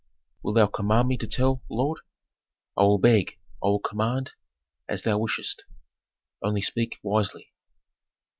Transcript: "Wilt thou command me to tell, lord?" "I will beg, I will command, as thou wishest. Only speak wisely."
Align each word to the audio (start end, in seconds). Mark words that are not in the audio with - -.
"Wilt 0.41 0.55
thou 0.55 0.65
command 0.65 1.09
me 1.09 1.17
to 1.17 1.27
tell, 1.27 1.61
lord?" 1.69 1.99
"I 2.75 2.81
will 2.85 2.97
beg, 2.97 3.37
I 3.63 3.67
will 3.67 3.77
command, 3.79 4.31
as 4.89 5.03
thou 5.03 5.19
wishest. 5.19 5.63
Only 6.41 6.63
speak 6.63 6.99
wisely." 7.03 7.53